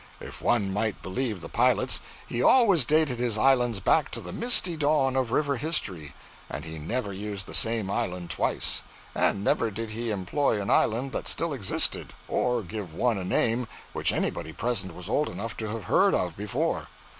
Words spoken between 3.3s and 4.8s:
islands back to the misty